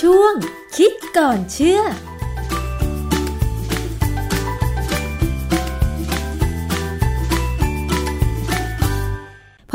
[0.00, 0.34] ช่วง
[0.76, 1.84] คิดก่อนเชื่อพ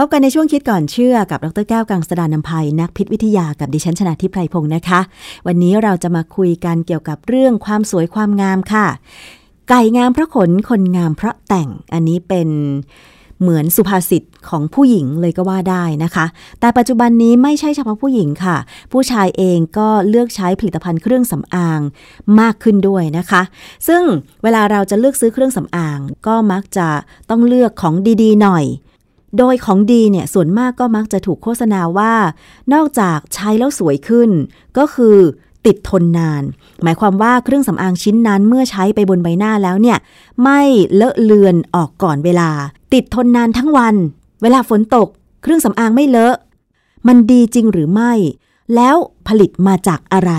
[0.05, 4.99] บกันในช่วงคิดก่อนเชื่อกับดรแก้วกังสดานนภัยนักพิษวิทยากับดิฉันชนะทิพไพรพงศ์นะคะ
[5.47, 8.87] วันนี้เราจะมาคุยกันเกี่ยวกับเรื่องความสวยความงามค่ะ
[9.69, 12.49] ไก่งามเพราะขนคนงามเพราะแต่งอันนี้เป็น
[13.41, 16.25] เหมือนสุภาษิตของผู้หญิงเลยก็ว่าได้นะคะ
[16.59, 18.57] แต่ปัจจุบันนี้ไม่ใช่เฉพาะผู้หญิงค่ะ
[18.91, 21.79] ผู้ชายเองก็เลือกใช้ผลิตภัณฑ์เครื่องสำอาง
[22.39, 23.41] มากขึ้นด้วยนะคะ
[23.87, 24.03] ซึ่ง
[24.43, 26.87] เวลาเราจะเลือกซื้อเครื่องสำอาง ก็มักจะ
[27.29, 28.65] ต้องเลือกของดีๆ หน่อย
[29.37, 32.13] โดยของดีเนี่ยส่วนมากก็มักจะถูกโฆษณาว่า
[32.73, 34.29] นอกจากใช้แล้วสวยขึ้น
[34.77, 35.17] ก็คือ
[35.65, 36.43] ติดทนนาน
[36.83, 39.97] หมายความว่าเครื่องสำอางชิ้นนั้นเมื่อใช้ไปบนใบหน้าแล้วเนี่ย
[40.43, 40.61] ไม่
[40.95, 42.49] เลอะเลือนออกก่อนเวลา
[42.93, 43.95] ติดทนนานทั้งวัน
[44.41, 45.07] เวลาฝนตก
[45.41, 46.35] เครื่องสำอางไม่เลอะ
[47.07, 48.11] มันดีจริงหรือไม่
[48.75, 48.95] แล้ว
[49.27, 50.31] ผลิตมาจากอะไร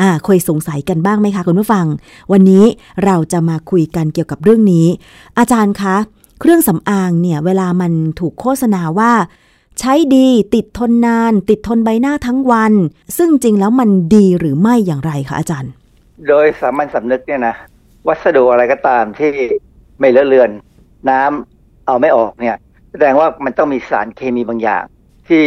[0.00, 1.86] อ่าเคยสงสัยกันบ้างไหมคะคุณผู้ฟัง
[2.32, 2.64] วันนี้
[3.04, 4.86] เราจะมาคุยกันเกี่ยวกับเรื่องนี้
[5.38, 5.96] อาจารย์คะ
[6.40, 9.12] เครื่องสำอางเนี่ยเวลามันถูกโฆษณาว่า
[9.80, 12.72] ใช้ดีติดทนนาน ติดทนใบหน้าทั้งวัน
[13.16, 15.72] ซึ่งจริงแล้วมันดีหรือไม่อย่างไรคะอาจารย์
[16.28, 17.54] โดยสามัญสำนึกเนี่ยนะ
[18.08, 19.32] วัสดุอะไรก็ตามที่
[20.00, 20.50] ไม่เลอะเลือน
[21.10, 22.56] น้ำเอาไม่ออกเนี่ย
[22.92, 24.84] แสดงว่ามันต้องมีสารเคมีบางอย่าง
[25.28, 25.44] ที่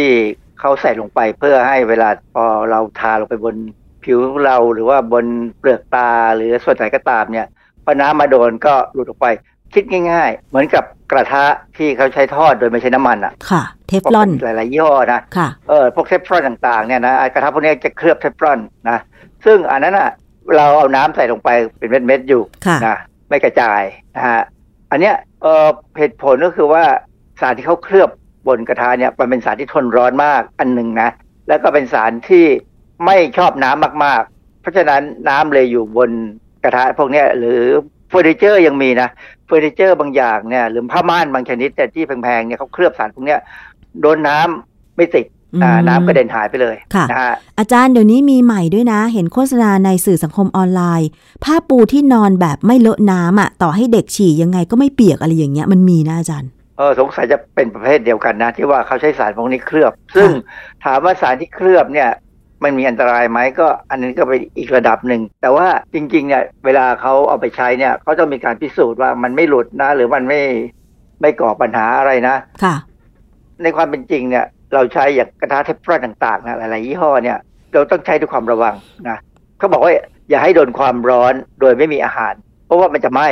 [0.60, 3.56] เขาใส่ลงไปเพื่อให้เวลาพอเราทาลงไปบน
[4.04, 5.26] ผิวเราหรือว่าบน
[5.58, 7.46] เปลือกตาหรือส่วนไหนก็ตามเนี่ย
[7.84, 9.26] พอน้ำมาโดนก็หลุดออกไป
[9.74, 11.44] คิดง่ายๆ เหมือนกับกระทะ
[11.76, 18.58] ที่เขาใช้ทอดโดยไม่ใช้น้ำมันอะ ค่ะ เทฟลอน หลายๆยี่ห้อนะ ค่ะ เออ พวกเทฟลอนต่างๆ เนี่ยนะไอ้กระทะพวกนี้จะเคลือบเทฟลอน
[18.90, 18.98] นะ
[19.44, 20.10] ซึ่งอันนั้นอะ
[20.56, 21.48] เราเอาน้ำใส่ลงไป
[21.78, 22.98] เป็นเม็ดๆอยู่ค่ะนะ
[23.28, 23.82] ไม่กระจาย
[24.16, 24.42] นะฮะ
[24.90, 25.66] อันเนี้ย เออ
[25.98, 26.84] เหตุผลก็คือว่า
[27.40, 28.10] สารที่เขาเคลือบ
[28.48, 31.10] บนกระทะเนี่ยมันเป็นสารที่ทนร้อนมากอันหนึ่งนะ
[31.48, 32.46] แล้วก็เป็นสารที่
[33.06, 36.10] ไม่ชอบน้ำมากๆ เพราะฉะนั้นน้ำเลยอยู่บน
[36.64, 37.60] กระทะพวกเนี้ยหรือ
[38.10, 39.08] เฟอร์นิเจอร์ยังมีนะ
[39.46, 43.40] เฟอร์นิเจอร์บางอย่างเนี่ยหรือผ้าม่านบางชนิดแต่ยที่แพงๆเนี่ยเขาเคลือบสารพวกเนี้ย
[44.00, 45.26] โดนน้ำไม่ติด
[45.62, 51.08] อ่าอืมน้ำกระเด็นหายไปเลยค่ะนะฮะอาจารย์เดี๋ยวนี้มีใหม่ด้วยนะ เห็นโฆษณาในสื่อสังคมออนไลน์
[51.44, 60.30] ผ้าปูที่นอนแบบไม่เลอะน้ำอะ ต่อให้เด็กฉี่ยังไงก็ไม่เปียกอะไรอย่างเงี้ยมันมีนะอาจารย์เออสงสัยจะเป็นประเภทเดียวกันนะ ที่ว่าเขาใช้สารพวกนี้เคลือบ ซึ่ง
[60.84, 62.10] ถามว่าสารที่เคลือบเนี่ย
[62.62, 70.40] มันมีอันตรายไหมก็อันนี้ก็เป็นอีกระดับหนึ่ง แต่ว่าจริงๆเนี่ยเวลาเขาเอาไปใช้เนี่ยเขาต้องมีการพิสูจน์ว่ามันไม่หลุดนะ หรือมันไม่
[71.20, 72.74] ไม่ก่อปัญหาอะไรนะค่ะ
[73.62, 77.38] ในความเป็นจริงเนี่ย เราใช้อย่างกระทะเทฟลอนต่างๆนะหลายๆยี่ห้อเนี่ย
[77.72, 78.74] เราต้องใช้ด้วยความระวัง
[79.08, 79.18] นะ
[79.58, 79.92] เขาบอกว่า
[80.30, 82.34] อย่าให้โดนความร้อนโดยไม่มีอาหาร
[82.66, 83.28] เพราะว่ามันจะไหม้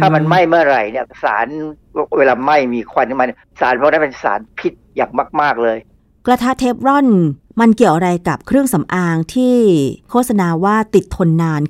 [0.00, 1.46] ถ้ามันไหม้เมื่อไหร่เนี่ย สาร
[2.18, 5.10] เวลาไหม้มีควันขึ้นมาเนี่ยสารพวกนั้นเป็นสารพิษอย่าง
[5.40, 5.78] มาก ๆเลย
[6.26, 7.08] กระทะเทฟรอน
[7.60, 9.54] มันเกี่ยวอะไรกับเครื่องสำอางที่
[10.10, 11.62] โฆษณาว่าติดทนนาน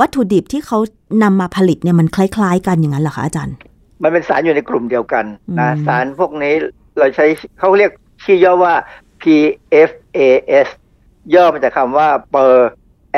[0.00, 0.78] วัตถุดิบที่เขา
[1.22, 3.56] นำมาผลิตเนี่ยมันคล้าย ๆ กันอย่างนั้นเหรอคะอาจารย์
[4.02, 5.24] มันเป็นสารอยู่ในกลุ่มเดียวกัน
[5.58, 6.54] นะอืมสารพวกนี้
[6.98, 7.26] เราใช้
[7.58, 7.90] เขาเรียก
[8.24, 8.74] ชื่อย่อว่า
[9.22, 10.68] PFAS
[11.34, 12.54] ย่อมาจากคำว่า per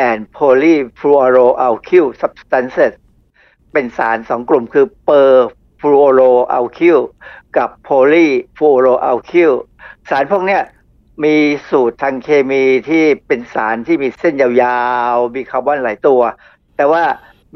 [0.09, 2.93] and polyfluoroalkyl substances
[3.73, 5.31] เป็นสารสองกลุ่มคือ per
[5.81, 7.01] fluoroalkyl
[7.57, 9.53] กับ polyfluoroalkyl
[10.11, 10.63] สารพวกเนี้ย
[11.25, 11.34] มี
[11.71, 14.81] สูตรทางเคมีที่เป็นสารที่มีเส้นยา
[15.12, 16.21] วๆ มีคาร์บอนหลายตัว
[16.77, 17.03] แต่ว่า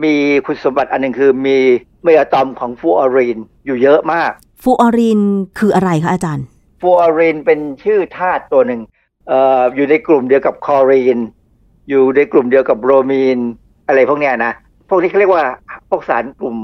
[0.05, 0.15] มี
[0.47, 1.59] คุณสมบัติอันหนึ่งคือมี
[2.03, 4.31] เมอะตอมของฟลูออรีนอยู่เยอะมาก
[4.63, 5.21] ฟลูออรีน
[5.59, 6.47] คืออะไรคะอาจารย์
[6.81, 8.81] ฟลูออรีนเป็นชื่อธาตุตัวหนึ่ง
[9.29, 11.19] เอ่ออยู่ในกลุ่มเดียวกับคลอรีน
[11.89, 13.39] อยู่ในกลุ่มเดียวกับโบรมีน
[13.87, 14.53] อะไรพวกเนี้ยนะ
[14.89, 15.45] พวกนี้เขาเรียกว่า
[15.89, 16.57] พวกสารกลุ่ม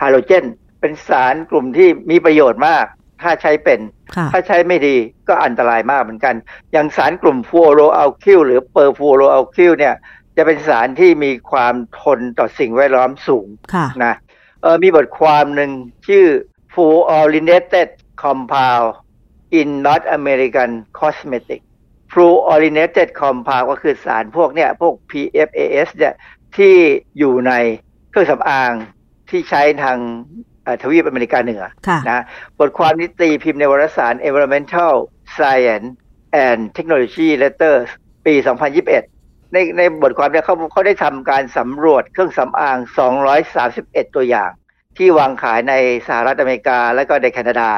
[0.00, 0.44] ฮาโลเจน
[0.80, 2.84] เป็นสารกลุ่มที่มีประโยชน์มาก
[3.22, 3.80] ถ้าใช้เป็น
[4.16, 4.96] ค่ะถ้าใช้ไม่ดี
[5.28, 6.34] ก็อันตรายมากเหมือนกัน
[6.72, 9.94] อย่างสารกลุ่ม fluoroalkyl หรือ perfluoroalkyl เนี่ย
[10.36, 14.14] จะเป็นสารที่มีความทนต่อสิ่งแวดล้อมสูงค่ะนะ
[14.62, 15.70] เออมีบทความหนึ่ง
[16.06, 16.26] ชื่อ
[16.72, 17.88] fluorinated
[18.22, 18.88] compound
[19.58, 21.60] in North American cosmetic
[22.12, 26.14] fluorinated compound ก็คือสารพวกเนี่ยพวก PFAS เนี่ย
[26.56, 26.74] ที่
[27.18, 27.52] อยู่ใน
[28.10, 28.72] เครื่องสำอาง
[29.30, 32.22] ที่ใช้ทางเอ่อ ทวีปอเมริกาเหนือค่ะนะ
[32.58, 34.94] บทความนี้ตีพิมพ์ในวารสาร Environmental
[35.36, 35.88] Science
[36.44, 37.88] and Technology Letters
[38.26, 38.34] ปี
[38.94, 42.78] 2021 ในในบทความเนี่ยเขาเขาได้ทำการสำรวจเครื่องสำอาง
[43.46, 44.50] 231 ตัวอย่าง
[44.96, 45.74] ที่วางขายใน
[46.06, 47.70] สหรัฐอเมริกาและก็ในแคนาดา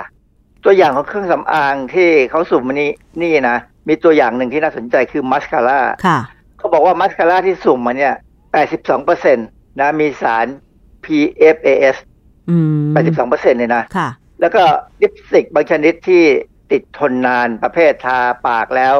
[0.64, 2.90] ตัวอย่างของเครื่องสำอางที่เขาสุ่มมานี้
[3.22, 3.58] นี่นะ
[3.88, 6.18] มีตัวอย่างหนึ่งที่น่าสนใจคือมัสคาร่าค่ะ
[6.58, 8.14] เขาบอกว่ามัสคาร่าที่สุ่มมาเนี่ย
[8.76, 10.46] 82%นะมีสาร
[11.04, 11.96] PFAS
[12.50, 12.80] อืม
[13.26, 14.08] 82%เลยนะค่ะ
[14.40, 14.62] แล้วก็
[15.02, 16.22] ลิปสติกบางชนิดที่
[16.72, 18.18] ติดทนนานประเภททา
[18.48, 18.96] ปากแล้ว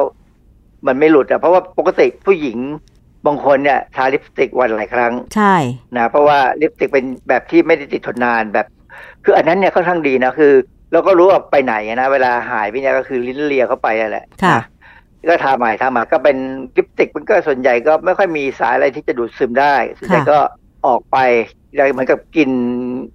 [0.87, 2.57] มันไม่หลุดอะเพราะว่าปกติผู้หญิง
[3.25, 5.55] บางคนเนี่ยทาลิปสติกวันหลายครั้ง ใช่
[5.97, 8.67] นะเพราะว่าลิปสติกเป็นแบบที่ไม่ได้ติดทนนานแบบ
[9.23, 10.53] คืออันนั้นเนี่ยค่อนข้างดีนะคือ
[10.91, 14.65] เราก็รู้ว่าไปไหนนะเวลาหายไปเนี่ยก็คือลิ้นเลียเข้าไปนั่นแหละค่ะนะ
[15.29, 16.37] ก็ทาใหม่ทาใหม่ก็เป็น
[16.77, 20.39] ลิปสติกมันก็ส่วนใหญ่ก็ไม่ค่อยมีสารอะไรที่จะดูดซึมได้ส่วนใหญ่ก็
[20.87, 21.17] ออกไป
[21.91, 22.51] เหมือนกับกิน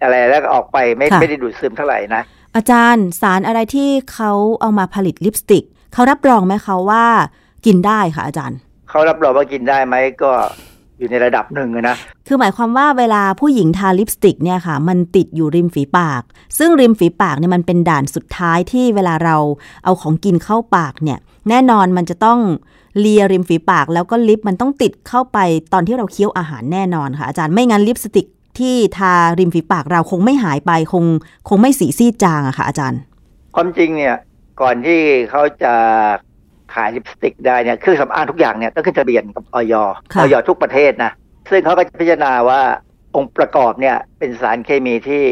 [0.03, 2.23] อะไรแล้วก็ออกไปไม่ค่ะไม่ได้ดูดซึมเท่าไหร่นะ
[2.57, 7.05] อาจารย์สารอะไรที่เขาเอามาผลิตลิปสติกเขารับรองไหมคะว่า
[7.67, 8.59] กินได้ค่ะอาจารย์
[8.89, 10.31] เขารับรองว่ากินได้ไหมก็
[10.99, 11.97] อยู่ในระดับหนึ่งอะนะ
[12.27, 16.23] คือหมายความว่าเวลาผู้หญิงทาลิปสติกเนี่ยค่ะ มันติดอยู่ริมฝีปาก
[16.59, 19.37] ซึ่งริมฝีปากเนี่ยมันเป็นด่านสุดท้ายที่เวลาเรา
[19.85, 22.39] เอาของกินเข้าปากเนี่ย แน่นอนมันจะต้อง
[22.99, 25.39] เลียริมฝีปาก แล้วก็ลิปมันต้องติดเข้าไป
[25.73, 28.27] ตอนที่เราเคี้ยวอาหารแน่นอนค่ะอาจารย์ ไม่งั้นลิปสติก
[28.61, 31.05] ที่ทาริมฝีปากเราคงไม่หายไปคง
[31.49, 33.01] คงไม่สีซีดจางอะค่ะอาจารย์
[33.55, 34.17] ความจริงเนี่ย
[34.61, 35.75] ก่อนที่เขาจะ
[36.75, 39.75] ขายลิปสติกได้เนี่ยเครื่องสำอางทุกอย่างเนี่ยต้องขึ้นทะเบียนกับออย
[40.15, 41.13] ค่ะออยทุกประเทศนะ
[41.51, 42.61] ซึ่งเขาก็จะพิจารณาว่า
[43.17, 45.25] องค์ประกอบเนี่ยเป็นสารเคมีที่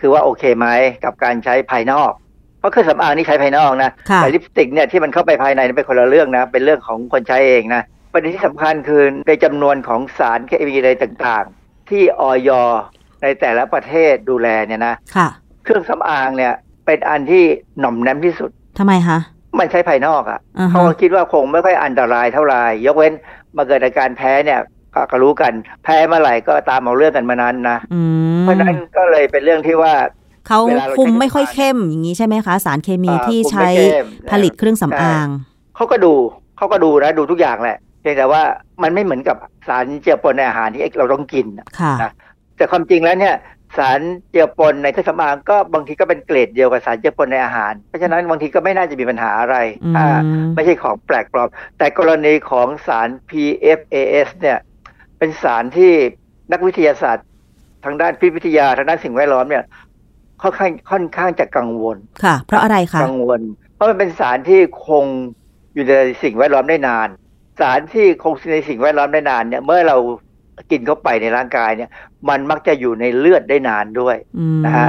[0.00, 0.66] คือว่าโอเคไหม
[1.04, 2.12] กับการใช้ภายนอก
[2.58, 7.82] เพราะเครื่องสำอางนี่ใช้ภายนอกนะค่ะแต่ลิปสติกเนี่ยที่มันเข้าไปภายในเป็นคนละเรื่องนะเป็นเรื่องของคนใช้เองนะ
[8.12, 11.57] ประเด็นที่สำคัญคือในจำนวนของสารเคมีอะไรต่างๆ
[11.90, 12.50] ที่ออย
[13.22, 15.28] ในแต่ละประเทศดูแลเนี่ยนะค่ะ
[15.64, 16.54] เครื่องสำอางเนี่ย
[16.86, 17.44] เป็นอันที่
[17.80, 19.18] หน่อมแนมที่สุดทำไมคะ
[19.58, 23.12] มันใช้ภายนอกอะ่ะอ่าฮะเขาก็คิดว่าคงไม่ค่อยอันตรายเท่าไหร่ยกเว้น
[23.56, 24.60] มาเกิดอาการแพ้เนี่ย
[24.94, 25.52] ก็ก็รู้กัน
[25.84, 28.00] แพ้เมื่อไหร่ก็ตามเอาเรื่องกันมานานนะอื
[28.38, 29.94] มเพราะฉะนั้นก็เลยเป็นเรื่องที่ว่า
[30.46, 35.26] เขาเวลาเราคุมใช้ไม่ค่อยน้ำตาลเข้มอย่างนี้ใช่ไหมคะ สารเคมีอ่าที่คุมใช้ไม่เข้มผลิตเครื่องสำอาง
[35.76, 36.12] เขาก็ดู
[36.56, 38.42] เขาก็ดูนะดูทุกอย่างแหละ เพียงแต่ว่า
[38.82, 39.36] มันไม่เหมือนกับ
[39.68, 42.12] สารเจือปนในอาหารที่เราต้องกินน่ะค่ะนะ
[42.56, 43.36] แต่ความจริงแล้วเนี่ย
[43.78, 44.00] สาร
[44.30, 50.18] เจือปนในเครื่องสำอางก็บางทีก็เป็นเกรดเดียวกับสารเจือปนในอาหาร เพราะฉะนั้นบางทีก็ไม่น่าจะมีปัญหาอะไรอืมอ่า
[50.54, 51.48] ไม่ใช่ของแปลกปลอม
[51.78, 54.58] แต่กรณีของสาร PFAS เนี่ย
[55.18, 55.92] เป็นสารที่
[56.52, 57.26] นักวิทยาศาสตร์
[57.84, 59.64] ทางด้านพิษวิทยาทางด้านสิ่งแวดล้อมเนี่ย
[60.42, 63.40] ค่อนข้างค่อนข้างจะกังวลค่ะ เพราะอะไรคะกังวล
[63.74, 65.04] เพราะมันเป็นสารที่คง
[65.74, 65.92] อยู่ใน
[66.22, 67.08] สิ่งแวดล้อมได้นาน
[67.58, 69.96] สารที่คงในสิ่งแวดล้อมได้นานเนี่ย เมื่อเรา
[70.70, 71.90] กินเข้าไปในร่างกายเนี่ย
[72.28, 74.88] มันมักจะอยู่ในเลือดได้นานด้วยอืมนะฮะ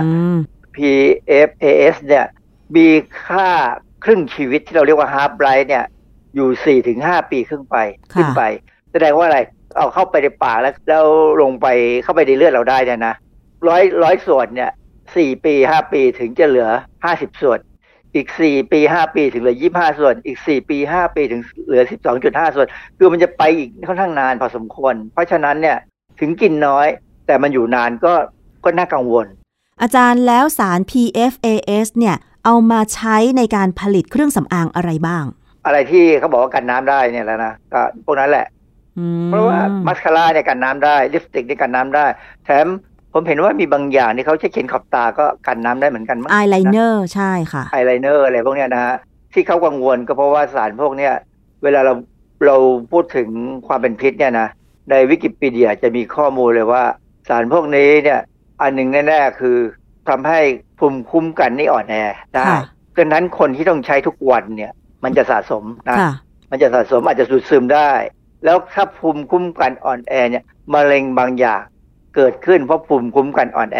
[0.76, 2.26] PFAS เนี่ย
[2.76, 2.88] มี
[3.28, 3.50] ค่า
[4.04, 5.86] ครึ่งชีวิตที่เราเรียกว่า half life เนี่ย
[6.36, 7.76] อยู่สี่ถึงห้าปีขึ้นไป
[8.14, 8.44] ค่ะขึ้นไป
[8.92, 9.40] แสดงว่าอะไร
[9.76, 11.06] เอาเข้าไปในปากแล้วแล้ว
[11.42, 11.68] ลงไป
[12.04, 13.16] เข้าไปในเลือดเราได้เนี่ยนะ
[13.68, 14.72] ร้อยร้อยส่วนเนี่ย
[15.16, 16.70] สี่ปีห้าปีถึงจะเหลือ
[17.06, 17.60] ห้าสิบส่วน
[18.16, 22.68] อีกสี่ปีห้าปีถึงเหลือยี่ห้าส่วน อีกสี่ปีห้าปีถึงเหลือสิบสองจุดห้าส่วน
[22.98, 25.78] คือมันจะไปอีกค่อนข้างนานพอสมควร เพราะฉะนั้นเนี่ย
[26.20, 26.88] ถึงกินน้อย
[27.28, 28.14] แต่มันอยู่นานก็
[28.64, 29.26] ก็น่ากังวล
[29.82, 32.16] อาจารย์แล้วสาร PFAS เนี่ย
[32.46, 35.24] เอามาใช้ในการผลิตเครื่องสำอางอะไรบ้าง
[35.66, 38.48] อะไรที่เขาบอกว่ากันน้ำได้เนี่ยแหละนะก็พวกนั้นแหละ
[38.98, 42.06] อืมเพราะว่ามัสคาร่าเนี่ยกันน้ำได้ลิปสติกเนี่ยกันน้ำได้
[42.46, 42.68] แถม
[43.14, 48.96] ผมเห็นว่ามีบางอย่างที่เขาใช้เขียนขอบตาก็กันน้ำได้เหมือนกันมั้งอายไลเนอร์ใช่ค่ะไอไลเนอร์อะไรพวกเนี้ยนะฮะ
[49.34, 51.14] ที่เขากังวลก็เพราะว่าสารพวกเนี้ย
[51.64, 51.94] เวลาเรา
[52.46, 52.58] เรา
[52.92, 53.30] พูดถึง
[53.68, 54.48] ความเป็นพิษเนี่ยนะ
[54.90, 56.84] ในวิกิพีเดียจะมีข้อมูลเลยว่า
[57.30, 58.20] สารพวกนี้เนี่ย
[58.62, 59.58] อันหนึ่งแน่ๆคือ
[60.10, 60.40] ทำให้
[60.80, 61.96] ภูมิคุ้มกันนี่อ่อนแอ
[62.34, 62.62] ได้ค่ะ
[62.98, 64.72] ดังนั้นคนที่ต้องใช้ทุกวันเนี่ย
[65.04, 66.14] มันจะสะสมนะค่ะ
[66.52, 67.92] มันจะสะสมอาจจะสูดซึมได้
[68.46, 71.62] แล้วถ้าภูมิคุ้มกันอ่อนแอเนี่ยมะเร็งบางอย่าง
[72.16, 73.80] เกิดขึ้นเพราะภูมิคุ้มกันอ่อนแอ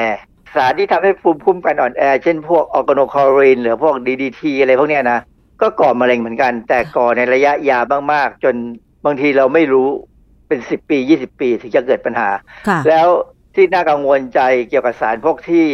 [0.56, 5.20] สารที่ทำให้ภูมิคุ้มกันอ่อนแอ เช่นพวกออร์แกโนคลอรีนหรือพวก DDT อะไรพวกเนี้ยนะ
[5.62, 7.84] ก็ก่อมะเร็งเหมือนกัน แต่ก่อในระยะยาว
[8.14, 8.56] มากๆ จน
[9.06, 9.88] บางทีเราไม่รู้
[10.48, 12.30] เป็นสิบปียี่สิบปีถึงจะเกิดปัญหา
[12.68, 13.08] ค่ะแล้ว
[13.56, 15.66] ที่น่ากังวลใจเกี่ยวกับสารพวกที่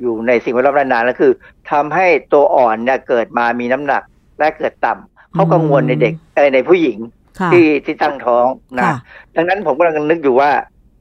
[0.00, 1.32] อยู่ในสิ่งแวดล้อมนานๆก็คือ
[1.70, 4.02] ทำให้ตัวอ่อนเนี่ยเกิดมามีน้ำหนัก
[4.38, 6.98] และเกิดต่ำเขากังวลในเด็กเออในผู้หญิง
[7.40, 8.46] ค่ะที่ที่ตั้งท้อง
[8.78, 8.96] นะค่ะ
[9.36, 10.50] ดังนั้นผมกำลังนึกอยู่ว่า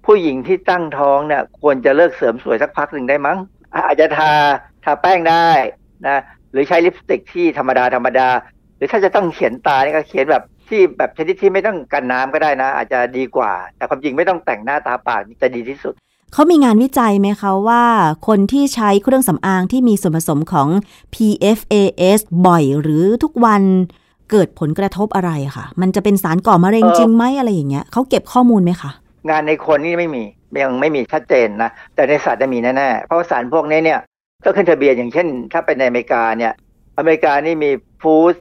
[0.05, 3.37] ผู้หญิงที่ตั้งท้องเนี่ยควรจะเลิกเสริมสวยสักพักหนึ่งได้มั้ง
[3.73, 4.31] อะอาจจะทา
[4.83, 5.49] ทาแป้งได้
[6.07, 6.21] นะ
[6.51, 8.29] หรือใช้ลิปสติกที่ธรรมดาธรรมดา
[8.77, 15.93] หรือถ้าจะต้องเขียนตาเนี่ยก็เขียนแบบที่แบบชนิดที่ไม่ต้องกันน้ำก็ได้นะ อาจจะดีกว่า แต่ความจริงไม่ต้องแต่งหน้าตาปากนี่จะดีที่สุด
[16.33, 17.83] เขามีงานวิจัยไหมคะว่า
[18.27, 20.67] คนที่ใช้เครื่องสำอางที่มีส่วนผสมของ
[21.13, 23.63] PFAS บ่อยหรือทุกวัน
[24.31, 28.91] เกิดผลกระทบอะไรอะค่ะมันจะเป็นสารก่อมะเร็งเอ่อจริงไหมอะไรอย่างเงี้ยเขาเก็บข้อมูลไหมคะ
[29.29, 30.23] งานในคนนี่ไม่มี
[30.63, 33.99] ยังไม่มีชัดเจนนะแต่ในสัตว์จะมีแน่ๆเพราะว่าสารพวกนี้เนี่ย
[34.45, 36.53] ก็ขึ้นทะเบียนอย่างเช่น ถ้าเป็นในอเมริกาเนี่ย
[36.97, 38.35] อเมริกานี่มี Food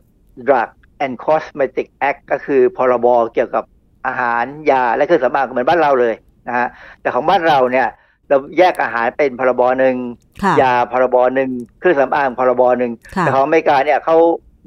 [0.49, 0.69] Drug
[1.05, 3.65] and Cosmetic Act ก็คือพรบเกี่ยวกับ
[4.07, 6.15] อาหารยาและเครื่องสำอางเหมือนบ้านเราเลย
[6.49, 6.69] นะฮะ
[7.01, 7.89] แต่ของบ้านเราเนี่ย
[8.29, 9.97] เราแยกอาหารเป็นพรบหนึ่ง
[10.43, 11.51] ค่ะยาพรบหนึ่ง
[11.81, 14.17] เครื่องสำอางพรบหนึ่งค่ะแต่ของอเมริกาเนี่ยเขา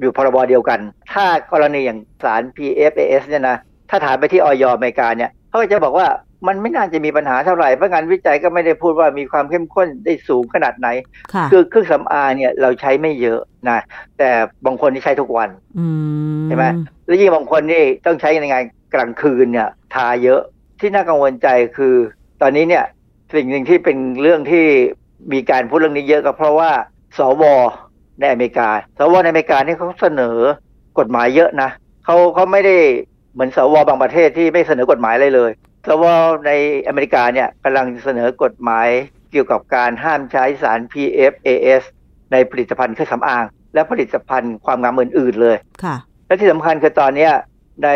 [0.00, 0.80] อยู่พรบเดียวกัน
[1.12, 3.56] ถ้ากรณีอย่างสาร PFAS เนี่ยนะ
[3.90, 6.08] ถ้าถามไปที่ออยอเมริกาเนี่ย เขาก็จะบอกว่า
[6.48, 10.88] มันไม่น่าจะมีปัญหาเท่าไหร่เพราะงานวิจัยก็ไม่ได้พูดว่ามีความเข้มข้นได้สูงขนาดไหน
[11.32, 13.78] ค่ะคือเครื่องสำอางเนี่ยเราใช้ไม่เยอะนะ
[14.18, 14.30] แต่
[14.66, 15.86] บางคนที่ใช้ทุกวันอื
[16.40, 16.64] มใช่ไหม
[17.06, 20.40] แล้วยิ่งบางคนนี่ต้องใช้ในงานกลางคืนเนี่ยทาเยอะ
[20.80, 21.94] ที่น่ากังวลใจคือ
[22.42, 22.84] ตอนนี้เนี่ย
[23.34, 24.66] สิ่งหนึ่งที่เป็นเรื่องที่
[25.32, 26.70] มีการพูดเรื่องนี้เยอะก็เพราะว่า
[27.18, 27.42] สว
[28.20, 30.36] ในอเมริกาสวในอเมริกานี่เขาเสนอ
[30.98, 31.70] กฎหมายเยอะนะ
[32.04, 32.76] เขาเขาไม่ได้
[33.38, 35.50] เหมือนสวบางประเทศที่ไม่เสนอกฎหมายอะไรเลย
[35.88, 36.04] สว
[36.46, 36.50] ใน
[36.88, 38.88] อเมริกาเนี่ยกำลังเสนอกฎหมาย
[39.32, 41.82] เกี่ยวกับการห้ามใช้สาร PFAS
[42.32, 47.32] ในผลิตภัณฑ์เครื่องสำอาง และผลิตภัณฑ์ความงามอื่นๆเลยค่ะ และที่สำคัญคือตอนเนี้ย
[47.84, 47.88] ใน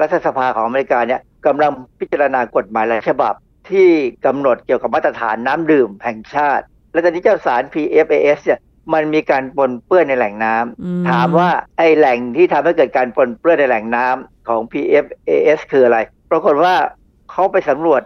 [0.00, 1.70] รัฐสภาของอเมริกาเนี่ยกำลัง
[2.00, 3.34] พิจารณากฎหมายหลายฉบับ
[3.70, 3.88] ที่
[4.26, 8.60] กำหนดเกี่ยวกับมาตรฐานน้ำดื่มแห่งชาติ และตอนนี้เจ้าสาร PFAS เนี่ย
[8.94, 15.98] มันมีการปนเปื้อนในแหล่งน้ำอืมถามว่าไอ้แหล่งที่ทำให้เกิดการปนเปื้อนในแหล่งน้ำของ PFAS คืออะไร
[16.30, 16.74] ปรากฏว่า
[17.30, 18.02] เขาไปสำรวจ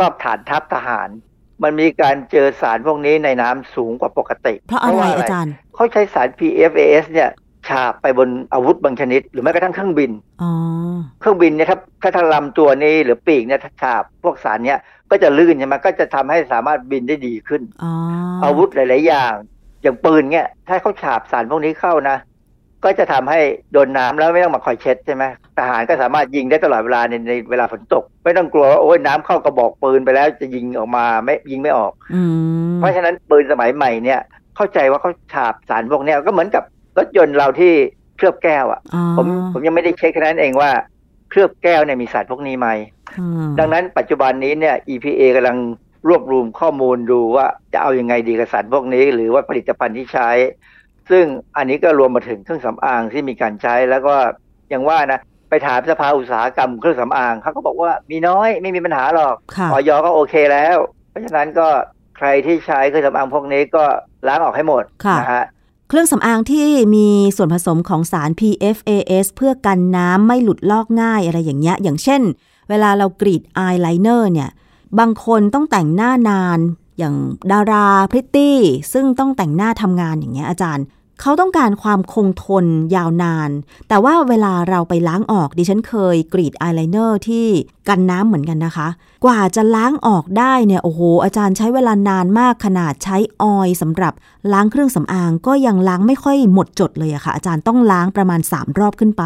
[0.00, 1.08] รอบๆฐานทัพทหาร
[1.62, 7.30] มันมีการเจอสารพวกนี้ในน้ำสูงกว่าปกติ เพราะอะไรว่อาจารย์เขาใช้สาร PFAS เนี่ย
[7.68, 10.10] ฉาบไปบนอาวุธบางชนิด หรือแม้กระทั่งเครื่องบิน
[10.42, 10.52] อ๋อ
[11.20, 14.78] เครื่องบินเนี่ยถ้าถ้าทางลำตัวนี้หรือปีกเนี่ยถ้าฉาบพวกสารเนี้ย
[15.10, 17.92] ก็จะลื่นใช่ไหมก็จะทำให้สามารถบินได้ดีขึ้นอ๋อ
[18.44, 19.34] อาวุธหลาย ๆ อย่าง
[19.82, 22.16] อย่างปืนเนี่ยถ้าเขาฉาบสารพวกนี้เข้านะ
[22.84, 23.40] ก็จะทำให้
[23.72, 25.24] โดนน้ำแล้วไม่ต้องมาคอยเช็ดใช่ไหม
[25.58, 34.20] ทหารก็สามารถยิงได้ตลอดเวลาในในเวลาฝนตก ไม่ต้องกลัวว่าโอ้ยน้ำเข้ากระบอกปืนไปแล้วจะยิงออกมาไม่ยิงไม่ออกอืมเพราะฉะนั้นปืนสมัยใหม่เนี่ย
[34.56, 36.62] เข้าใจว่าเขาฉาบสารพวกเนี้ยก็เหมือนกับ
[36.98, 37.72] รถยนต์เราที่
[38.16, 40.70] เคลือบแก้วอะอ๋อผมผมยังไม่ได้เช็คแค่นั้นเองว่า
[41.30, 42.68] เคลือบแก้วเนี่ยมีสารพวกนี้ไหม
[43.18, 45.56] อืมดังนั้นปัจจุบันนี้เนี่ย EPA กำลัง
[46.08, 50.30] รวบรวมข้อมูลดูว่าจะเอาอยัางไงดีกับสารพวกนี้ หรือว่าผลิตภัณฑ์ที่ใช้
[51.10, 51.24] ซึ่ง
[51.56, 54.14] อันนี้ก็รวมมาถึงเครื่องสำอางที่มีการใช้แล้วก็
[54.70, 60.76] อย่างว่านะไปถามสภาอุตสาหกรรมเครื่องสำอางเขาก็บอกว่ามีน้อยไม่มีปัญหาหรอกค่ะออยก็โอเคแล้ว
[61.10, 61.68] เพราะฉะนั้นก็
[62.16, 63.84] ใครที่ใช้เครื่องสำอางพวกนี้ก็
[64.26, 65.44] ล้างออกให้หมดค่ะนะฮะ
[65.88, 72.22] เครื่องสำอางที่มีส่วนผสมของสาร PFAS เพื่อกันน้ำไม่หลุดลอกง่ายอะไรอย่างเงี้ย อย่างเช่น
[72.70, 74.48] เวลาเรากรีดอายไลเนอร์เนี่ย
[74.98, 76.58] บางคนต้องแต่งหน้านาน
[76.98, 77.14] อย่าง
[77.52, 78.58] ดาราพริตตี้
[78.92, 80.86] ซึ่งต้องแต่งหน้าทำงานอย่างเงี้ยอาจารย์
[81.22, 82.66] เขาต้องการความคงทน
[82.96, 83.50] ยาวนาน
[83.88, 87.46] แต่ว่าเวลาเราไปล้างออกดิฉันเคยกรีดอายไลเนอร์ที่
[87.88, 88.88] กันน้ำเหมือนกันนะคะ
[89.24, 94.12] กว่าจะล้างออกได้เนี่ยโอ้โห อาจารย์ใช้เวลานานมากขนาดใช้ออยล์สำหรับ
[94.52, 99.24] ล้างเครื่องสำอางก็ยังล้างไม่ค่อยหมดจดเลยอะค่ะอาจารย์ต้องล้างประมาณ 3 รอบขึ้นไป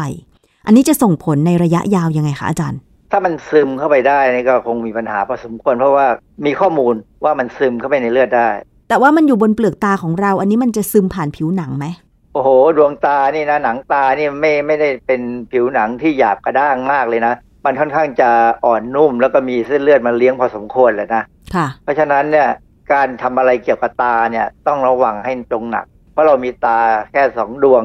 [0.65, 2.79] อันนี้จะส่งผลในระยะยาวยังไงคะอาจารย์
[3.15, 6.07] ถ้ามันซึมเข้าไปได้นี่ก็คงมีปัญหาพอสมควรเพราะว่า
[6.45, 6.93] มีข้อมูล
[7.23, 8.49] ว่ามันซึมเข้าไปในเลือดได้
[8.89, 11.85] แต่ว่ามันอยู่บนเปลือกตาของเรา อันนี้มันจะซึมผ่านผิวหนังไหม
[12.33, 17.33] โอ้โห ดวงตานี่นะหนังตานี่ไม่ไม่ได้เป็นผิวหนังที่หยาบกระด้างมากเลยนะ
[17.65, 18.29] มันค่อนข้างจะ
[18.65, 21.23] อ่อนนุ่ม แล้วก็มีเส้นเลือดมาเลี้ยงพอสมควรแหละนะ
[21.55, 22.47] ค่ะ เพราะฉะนั้นเนี่ย
[22.93, 26.79] การทำอะไรเกี่ยวกับตาเนี่ยต้องระวังให้ตรงหนัก เพราะเรามีตา
[27.11, 27.83] แค่สองดวง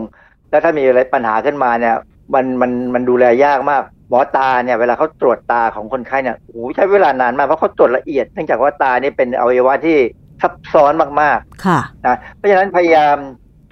[0.51, 1.97] แล้วถ้ามีอะไรปัญหาขึ้นมาเนี่ย
[2.35, 9.99] มันมันมันดูแลยากมาก หมอตาเนี่ยเวลาเขาตรวจตาของคนไข้เนี่ยโอ้โหใช้เวลานานมากเพราะเขาตรวจละเอียดเนื่องจากว่าตานี่เป็นอวัยวะที่
[10.41, 13.17] ซับซ้อนมากๆ ค่ะนะเพราะฉะนั้นพยายาม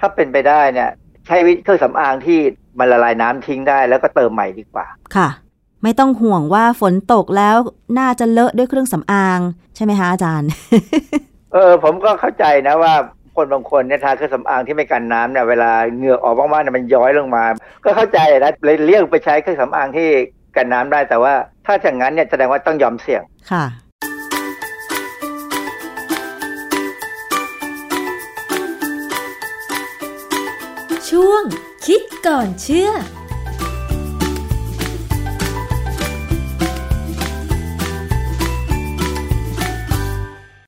[0.01, 0.91] ถ้าเป็นไปได้เนี่ย
[1.27, 2.39] ใช้วิธีเครื่องสำอางที่
[2.79, 5.29] มันละลายน้ำทิ้งได้แล้วก็เติมใหม่ดีกว่า ค่ะ
[5.83, 7.57] ไม่ต้องห่วงว่าฝนตกแล้ว
[7.99, 9.41] น่าจะเลอะด้วยเครื่องสำอาง
[9.77, 10.51] ใช่ไหมคะอาจารย์
[11.53, 12.95] เออผมก็เข้าใจนะว่า
[13.37, 17.45] คนบางคนเนี่ยทาเครื่องสำอางที่ไม่กันน้ำเนี่ยเวลาเหงื่อออกมากๆเนี่ยมันย้อยลงมา
[17.85, 20.09] ก็เข้าใจนะเลยเลี่ยงไปใช้เครื่องสำอางที่
[20.57, 21.35] กันน้ำได้แต่ว่า
[21.67, 23.65] ถ้าอย่างนั้นเนี่ยแสดงว่าต้องยอมเสี่ยงค่ะ
[31.11, 31.43] ช่วง
[31.87, 32.91] คิดก่อนเชื่อ